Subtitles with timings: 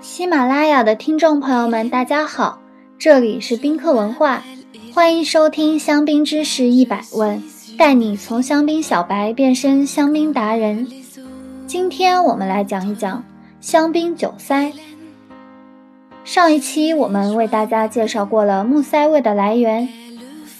[0.00, 2.58] 喜马拉雅的听众朋友们，大家好，
[2.98, 4.42] 这里是宾客文化，
[4.94, 7.42] 欢迎收听香槟知识一百问，
[7.76, 10.88] 带你从香槟小白变身香槟达人。
[11.66, 13.22] 今天我们来讲一讲
[13.60, 14.72] 香槟酒塞。
[16.24, 19.86] 上一期我们为大家介绍过了木塞味的来源，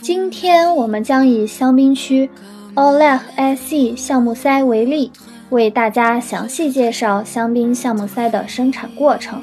[0.00, 2.30] 今天我们将以香槟区
[2.74, 5.12] Oleg SE 橡木塞为例。
[5.50, 9.40] 为大家详细介绍香槟橡木塞的生产过程。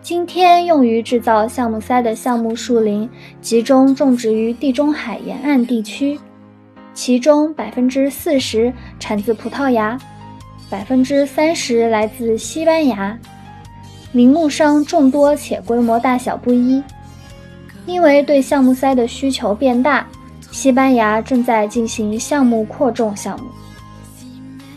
[0.00, 3.08] 今天用于制造橡木塞的橡木树林
[3.40, 6.16] 集中种植于地中海沿岸地区，
[6.94, 9.98] 其中百分之四十产自葡萄牙，
[10.70, 13.18] 百分之三十来自西班牙。
[14.12, 16.80] 林木商众多且规模大小不一，
[17.84, 20.06] 因为对橡木塞的需求变大，
[20.52, 23.46] 西班牙正在进行橡木扩种项目。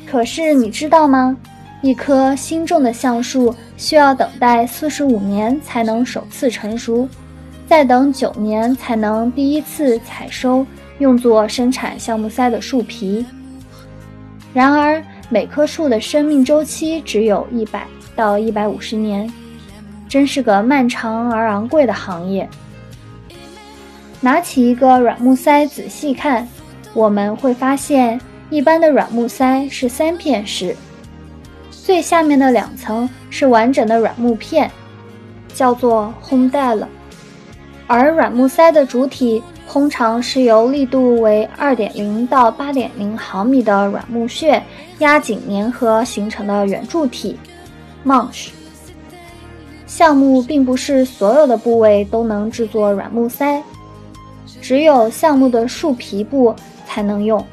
[0.09, 1.38] 可是你知道吗？
[1.81, 7.07] 一棵新种的橡树需要等待四十五年才能首次成熟，
[7.68, 10.66] 再等九年才能第一次采收，
[10.98, 13.24] 用作生产橡木塞的树皮。
[14.51, 17.85] 然而，每棵树的生命周期只有一百
[18.16, 19.32] 到一百五十年，
[20.07, 22.49] 真是个漫长而昂贵的行业。
[24.20, 26.46] 拿起一个软木塞仔细看，
[26.96, 28.20] 我们会发现。
[28.49, 30.75] 一般的软木塞是三片式，
[31.69, 34.69] 最下面的两层是完整的软木片，
[35.53, 36.87] 叫做 home d e l。
[37.85, 44.61] 而软木塞的主体通常是由力度为二点零到八点零毫米的软木屑
[44.97, 47.37] 压紧粘合形成的圆柱体
[48.03, 48.51] m u n c h
[49.85, 53.61] 项目并不是所有的部位都能制作软木塞，
[54.59, 56.55] 只有项目的树皮部
[56.87, 57.43] 才能用。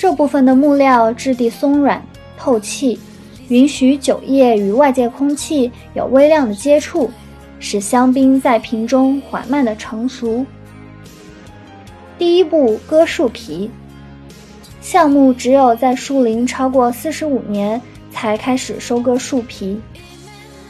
[0.00, 2.02] 这部分的木料质地松软、
[2.38, 2.98] 透气，
[3.48, 7.10] 允许酒液与外界空气有微量的接触，
[7.58, 10.42] 使香槟在瓶中缓慢的成熟。
[12.16, 13.70] 第一步，割树皮。
[14.80, 17.78] 橡木只有在树龄超过四十五年
[18.10, 19.78] 才开始收割树皮，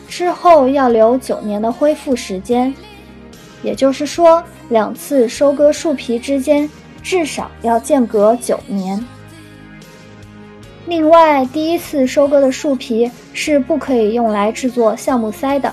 [0.08, 2.74] 之后要留九年的恢复时间，
[3.62, 6.69] 也就是说，两次收割树皮之间
[7.00, 9.00] 至少要间隔九年。
[10.86, 15.72] 另外，第一次收割的树皮是不可以用来制作橡木塞的，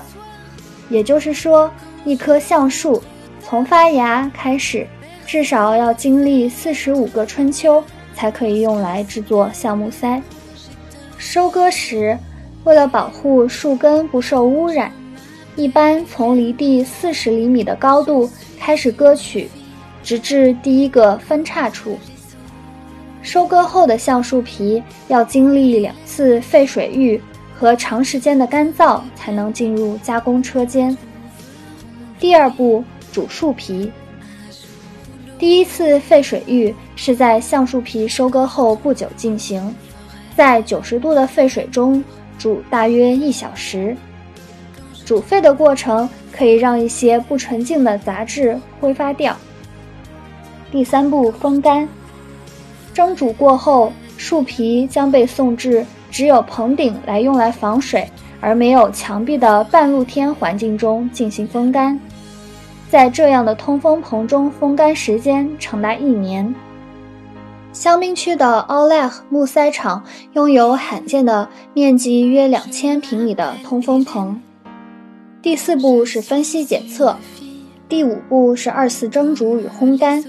[0.88, 1.70] 也就是说，
[2.04, 3.02] 一棵橡树
[3.42, 4.86] 从发芽开始，
[5.26, 7.82] 至少要经历四十五个春秋
[8.14, 10.22] 才可以用来制作橡木塞。
[11.16, 12.16] 收割时，
[12.64, 14.92] 为了保护树根不受污染，
[15.56, 19.48] 一般从离地四十厘米的高度开始割取，
[20.04, 21.98] 直至第一个分叉处。
[23.22, 27.20] 收割后的橡树皮要经历两次沸水浴
[27.58, 30.96] 和长时间的干燥，才能进入加工车间。
[32.18, 33.92] 第二步，煮树皮。
[35.38, 39.74] 第一次沸水浴是在橡树皮收割后不久进行，
[40.36, 42.02] 在九十度的沸水中
[42.38, 43.96] 煮大约一小时。
[45.04, 49.36] 煮沸的过程可以让一些不纯净的杂质挥发掉。
[50.70, 51.88] 第三步，风干。
[52.98, 58.10] 蒸煮过后，树皮将被送至只有棚顶来用来防水，
[58.40, 61.96] 而没有墙壁的半露天环境中进行风干。
[62.90, 66.52] 在这样的通风棚中风干时间长达一年。
[67.72, 74.42] 香槟区的奥莱木塞厂拥有罕见的面积约两千平米的通风棚。
[75.40, 77.16] 第四步是分析检测，
[77.88, 80.24] 第五步是二次蒸煮与烘干。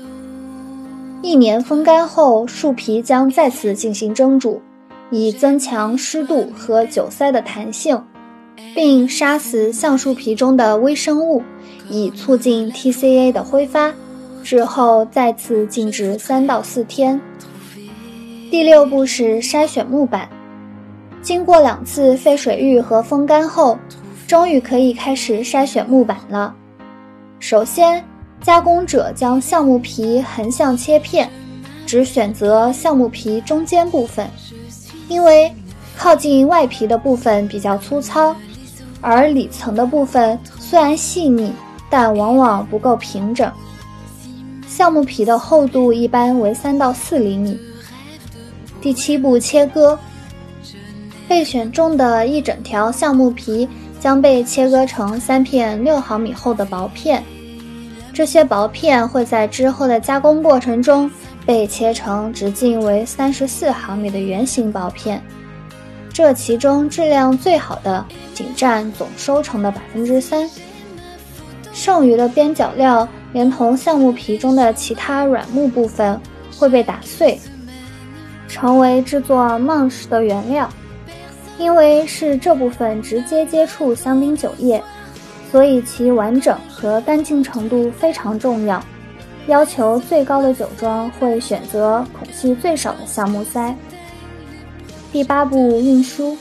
[1.21, 4.61] 一年风干后，树皮将再次进行蒸煮，
[5.11, 8.01] 以增强湿度和酒塞的弹性，
[8.73, 11.43] 并杀死橡树皮中的微生物，
[11.89, 13.93] 以促进 TCA 的挥发。
[14.41, 17.19] 之后再次静置三到四天。
[18.49, 20.29] 第六步是筛选木板。
[21.21, 23.77] 经过两次沸水浴和风干后，
[24.25, 26.55] 终于可以开始筛选木板了。
[27.41, 28.01] 首先。
[28.41, 31.29] 加工者将橡木皮横向切片，
[31.85, 34.27] 只选择橡木皮中间部分，
[35.07, 35.53] 因为
[35.97, 38.35] 靠近外皮的部分比较粗糙，
[39.01, 41.51] 而里层的部分虽然细腻，
[41.89, 43.51] 但往往不够平整。
[44.67, 47.59] 橡木皮的厚度一般为三到四厘米。
[48.81, 49.99] 第七步切割，
[51.27, 53.67] 被选中的一整条橡木皮
[53.99, 57.21] 将被切割成三片六毫米厚的薄片。
[58.13, 61.09] 这些薄片会在之后的加工过程中
[61.45, 65.23] 被切成直径为三十四毫米的圆形薄片，
[66.11, 70.49] 这其中质量最好的仅占总收成的百分之三，
[71.71, 76.19] 剩余的边角料连同橡木皮中的其他软木部分
[76.57, 77.39] 会被打碎，
[78.47, 80.69] 成为制作 munch 的原料。
[81.57, 84.81] 因为是这部分直接接触香槟酒液，
[85.51, 88.81] 所以其完整和干净程度非常重要。
[89.47, 93.75] 要求最高的酒庄会选择孔隙最少的橡木塞。
[95.11, 96.37] 第八步运输。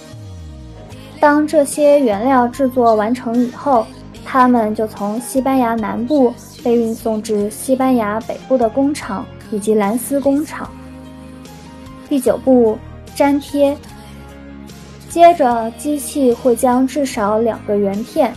[1.20, 3.86] 当这些原料制作完成以后，
[4.24, 6.32] 它们就从西班牙南部
[6.62, 10.70] 被运送至西班牙北部的工厂以及蓝丝工厂。
[12.08, 12.78] 第九步
[13.16, 13.76] 粘贴。
[15.08, 18.32] 接着，机器会将至少两个圆片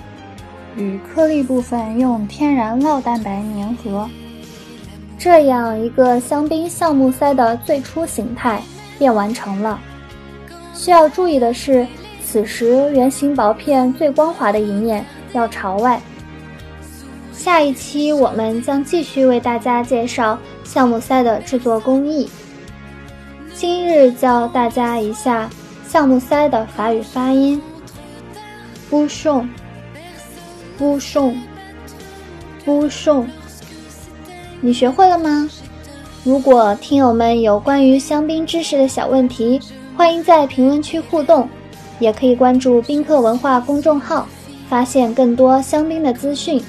[0.75, 4.09] 与颗粒部分用天然酪蛋白粘合，
[5.17, 8.61] 这样一个香槟橡木塞的最初形态
[8.97, 9.79] 便完成了。
[10.73, 11.85] 需要注意的是，
[12.23, 16.01] 此时圆形薄片最光滑的一面要朝外。
[17.33, 22.29] 下一期我们将继续为大家介绍橡木塞的制作工艺。
[23.53, 25.49] 今日教大家一下。
[25.87, 27.61] 橡木塞的法语发音
[28.89, 29.45] ：bouchon
[30.81, 31.37] 呼送，
[32.65, 33.27] 呼送。
[34.61, 35.47] 你学会了吗？
[36.23, 39.61] 如果听友们有关于香槟知识的小问题，
[39.95, 41.47] 欢迎在评论区互动，
[41.99, 44.27] 也可以关注宾客文化公众号，
[44.67, 46.59] 发现更多香槟的资讯。